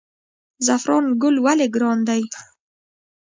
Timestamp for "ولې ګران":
1.45-1.99